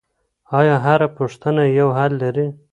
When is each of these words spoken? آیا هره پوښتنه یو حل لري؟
آیا 0.59 0.75
هره 0.85 1.07
پوښتنه 1.17 1.63
یو 1.79 1.89
حل 1.97 2.11
لري؟ 2.23 2.47